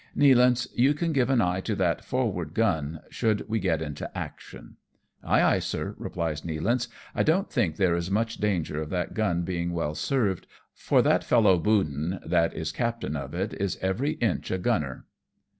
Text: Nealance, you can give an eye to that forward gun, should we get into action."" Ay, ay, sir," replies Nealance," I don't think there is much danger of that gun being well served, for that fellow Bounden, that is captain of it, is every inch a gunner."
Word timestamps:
Nealance, 0.17 0.65
you 0.73 0.95
can 0.95 1.13
give 1.13 1.29
an 1.29 1.41
eye 1.41 1.61
to 1.61 1.75
that 1.75 2.03
forward 2.03 2.55
gun, 2.55 3.01
should 3.11 3.47
we 3.47 3.59
get 3.59 3.83
into 3.83 4.09
action."" 4.17 4.77
Ay, 5.23 5.43
ay, 5.43 5.59
sir," 5.59 5.93
replies 5.99 6.41
Nealance," 6.41 6.87
I 7.15 7.21
don't 7.21 7.51
think 7.51 7.75
there 7.75 7.93
is 7.95 8.09
much 8.09 8.37
danger 8.37 8.81
of 8.81 8.89
that 8.89 9.13
gun 9.13 9.43
being 9.43 9.73
well 9.73 9.93
served, 9.93 10.47
for 10.73 11.03
that 11.03 11.23
fellow 11.23 11.59
Bounden, 11.59 12.19
that 12.25 12.51
is 12.55 12.71
captain 12.71 13.15
of 13.15 13.35
it, 13.35 13.53
is 13.53 13.77
every 13.79 14.13
inch 14.13 14.49
a 14.49 14.57
gunner." 14.57 15.05